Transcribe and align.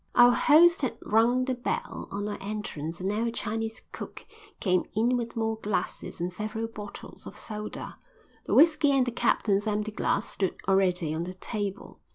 Our 0.15 0.31
host 0.31 0.81
had 0.81 0.97
rung 1.03 1.45
the 1.45 1.53
bell 1.53 2.07
on 2.09 2.27
our 2.27 2.39
entrance 2.41 2.99
and 2.99 3.07
now 3.09 3.25
a 3.27 3.31
Chinese 3.31 3.83
cook 3.91 4.25
came 4.59 4.85
in 4.95 5.15
with 5.15 5.35
more 5.35 5.57
glasses 5.57 6.19
and 6.19 6.33
several 6.33 6.65
bottles 6.65 7.27
of 7.27 7.37
soda. 7.37 7.99
The 8.45 8.55
whisky 8.55 8.89
and 8.93 9.05
the 9.05 9.11
captain's 9.11 9.67
empty 9.67 9.91
glass 9.91 10.25
stood 10.25 10.55
already 10.67 11.13
on 11.13 11.25
the 11.25 11.35
table. 11.35 11.99